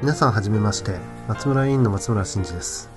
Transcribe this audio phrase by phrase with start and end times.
[0.00, 2.88] 皆さんはじめまして松村委員の松村真嗣です。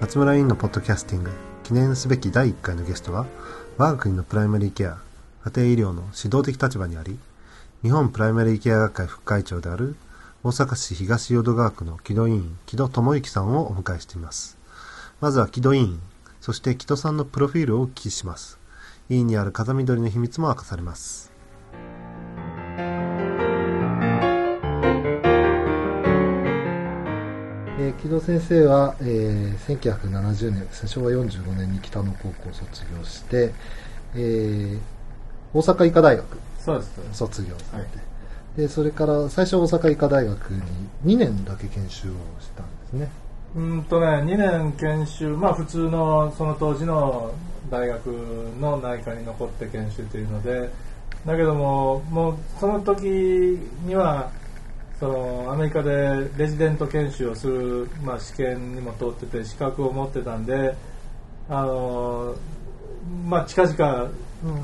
[0.00, 1.30] 松村委員のポッドキャスティング
[1.62, 3.26] 記念すべき第1回のゲストは
[3.76, 4.98] 我が国のプライマリーケア
[5.44, 7.18] 家庭医療の指導的立場にあり
[7.82, 9.94] 日本プライマリーケア学会副会長である
[10.42, 14.58] 大阪市東淀川区の木戸委員木戸智之さんをお迎えしています。
[15.20, 16.00] まずは木戸委員
[16.40, 18.58] そして木戸さんのプロフィールをお聞きします。
[19.10, 21.29] 委員にある風緑の秘密も明かされます。
[27.78, 33.52] えー、木戸先生は、えー、1970年昭和45年に北野高校を卒業して、
[34.14, 34.78] えー、
[35.54, 36.38] 大阪医科大学。
[37.12, 38.10] 卒業されて、はい
[38.56, 43.08] でそれから最初大阪医科大学に2年だけ研修をしたんですね
[43.54, 47.34] うんとね、2年研修、まあ普通のその当時の
[47.68, 48.06] 大学
[48.60, 50.70] の内科に残って研修というので、
[51.26, 53.04] だけども、もうその時
[53.84, 54.30] には、
[54.98, 60.74] そのアメリカでレジデント研修をする、まあ、試験にも通ってて資格を持ってたんで、
[61.48, 62.34] あの
[63.26, 64.10] まあ、近々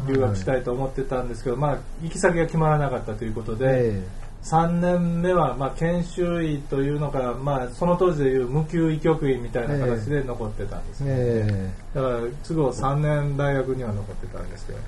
[0.06, 4.08] 留学したいと思ってたんですけど、まあ、行き先が決まらなかったということで、え
[4.46, 11.70] 3年目は、まあ、研修医というのか、まあ、その当時でいう無給医局員みたいな形で残ってたんですね、え。
[11.94, 14.78] だから都合3年大学には残ってたんですけど、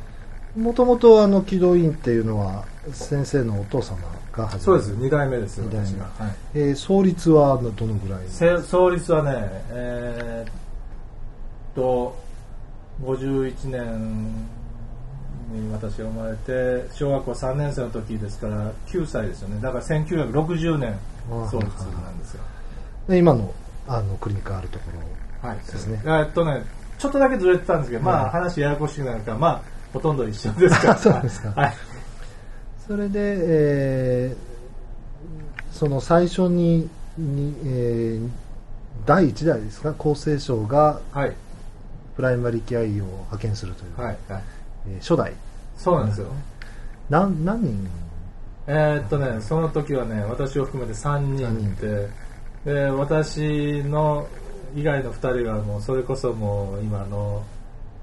[0.56, 3.98] もともとあの木戸院っていうのは先生のお父様
[4.32, 4.92] が始めそうです。
[4.92, 5.86] 2代目です二代目。
[5.86, 6.34] 私が、はい。
[6.54, 8.24] えー創立はどのぐらい？
[8.28, 10.52] せ創立はねえーっ
[11.74, 12.16] と
[13.04, 14.32] 51年
[15.52, 19.60] に私が生まれて小学校3年生の時ですから9歳ですよね。
[19.60, 20.98] だから1960年
[21.50, 22.42] 創立なんですよ。
[23.08, 23.52] で今の
[23.86, 26.02] あのクリニックあるところはい、ですね。
[26.04, 26.64] えっとね、
[26.98, 29.62] ちょっとだけずれてたんですけど、まあ話ややこしくなるから、まあ
[29.92, 30.96] ほとんど一緒ですから。
[30.98, 31.74] そうですかはい。
[32.86, 34.48] それで、えー
[35.70, 38.28] その最初にに、えー
[39.06, 39.94] 第1代ですか？
[39.98, 41.36] 厚生省がはい。
[42.16, 44.16] プライマリーケア医を派遣するという、はい。
[44.28, 44.42] はい。
[44.88, 45.32] えー初代
[45.76, 46.26] そうなんですよ。
[47.08, 47.88] 何何人？
[48.66, 52.08] えーっとね、その時はね、私を含めて3人いて、
[52.64, 54.26] で、私の
[54.74, 57.42] 以外の2人はもうそれこそもう今の、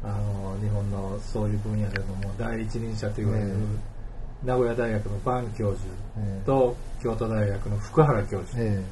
[0.06, 3.54] あの、日本のそういう分野でももう第一人者と言われる、え
[4.46, 5.90] 名古屋大学のバン教授
[6.20, 8.58] えーと京都大学の福原教授。
[8.60, 8.84] え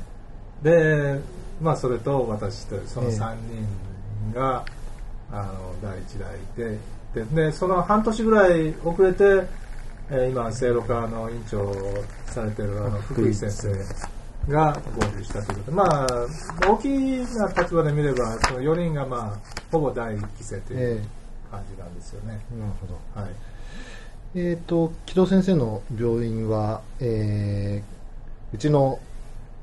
[0.63, 1.19] で、
[1.61, 3.35] まあ、それと私とそのええ3
[4.31, 4.65] 人が、
[5.31, 6.77] あの第一代で
[7.13, 9.23] ででその半年ぐらい遅れて、
[10.09, 13.69] えー今聖路科の院長をされてるあの福井先生
[14.47, 15.71] が合流したということ。
[15.71, 16.07] でまあ
[16.67, 21.03] 大きな立場で見ればその4人がまあほぼ第一期生というえ
[21.51, 22.39] 感じなんですよね。
[22.53, 23.21] ーなるほど。
[23.21, 23.31] はい。
[24.35, 27.93] えっ、と木戸先生の病院は、えー
[28.55, 28.99] うちの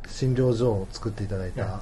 [0.09, 1.81] 診療所を作っていただいた、はい。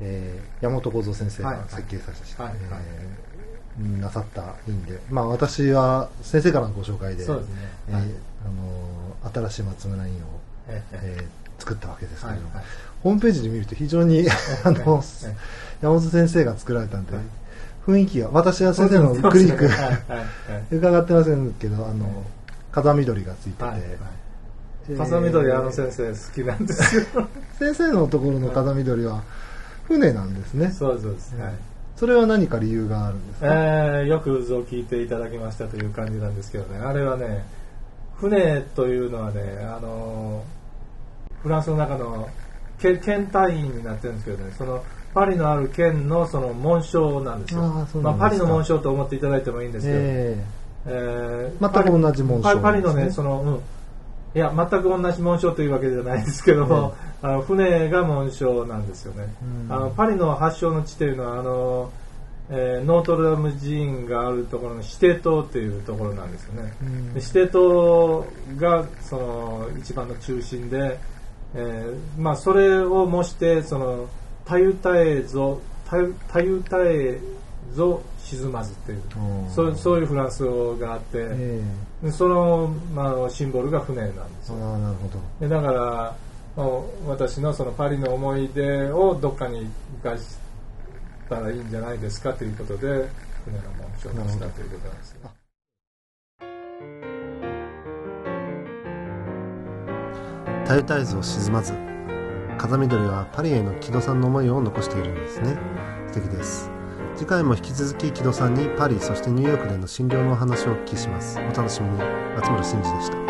[0.00, 1.56] えー山本幸三先生はい。
[1.58, 2.52] が設計させて、はい。
[2.52, 2.58] はい。
[2.70, 7.54] えーなさった院で、まあ、私は先生からのご紹介でそうですね。
[7.88, 8.04] えーはい。
[8.04, 10.16] あのー新しい松村院を、
[10.68, 10.98] ええ。
[11.02, 12.64] えー作ったわけですけれども、はいはい。
[13.02, 14.26] ホームページで見ると非常に
[14.64, 15.36] あのええ。
[15.82, 17.24] 山本先生が作られたんで、はい。
[17.86, 19.94] 雰囲気が私は先生のクリニックはいはいは
[20.70, 20.74] い。
[20.74, 22.24] 伺ってませんけどあの
[22.72, 27.02] 風緑がついてて、風緑あの先生好きなんですよ。
[27.58, 29.22] 先生のところの風緑は
[29.84, 30.70] 船なんですね。
[30.70, 31.36] そうそうです。
[31.36, 31.54] はい。
[31.96, 37.44] それは何か理由があるんですか、えーよくぞ聞いていただきましたという感じなんですけどね、あれはね、
[38.16, 40.42] 船というのはね、あの
[41.44, 42.28] フランスの中の
[42.80, 44.82] け県単位になってるんですけどね、その
[45.12, 47.60] パリのある県のその紋章なんですよ。
[48.02, 50.44] まあ、パリの紋章と思っていただいてもいいんですけど、え
[50.86, 53.54] えー全く同じ紋章パリパリのね、その、うん。
[54.36, 59.32] いや、全く同じ紋章というわけではないですけども、あの船が紋章なんですよね。
[59.68, 61.90] うんあのパリの発祥の地というのは、あの、
[62.50, 66.72] えーノートルダム寺院があるところのシテ島っていうところなんですよね。
[66.82, 68.26] うんでシテ島
[68.56, 70.98] がその一番の中心で、
[71.54, 74.08] えーまあそれを模してその
[74.44, 77.18] たゆたえぞたゆたゆたえ
[77.72, 81.62] ぞ沈まずっていううんそうそういうフランス語があって、え
[82.02, 84.58] でその、まあ、シンボルが船なんですよ。
[84.58, 86.16] えああなるほどでだから、
[86.56, 86.68] まあ
[87.08, 89.68] 私のそのパリの思い出をどっかに
[90.02, 90.38] 生かし
[91.28, 92.80] たらいいんじゃないですかということで
[93.44, 95.30] 船の紋章にしたということなんですよ。
[100.64, 101.74] たゆたえずを沈まず
[102.56, 105.58] 風緑はパリへの木戸さんの思いを残しているんですね。
[106.08, 106.70] 素敵です。
[107.16, 111.38] 次回も引き続き木戸さんにパリそしてニューヨークでの診療のお話をお聞きします。
[111.38, 111.98] お楽しみに。
[112.36, 113.23] 松村真二でした。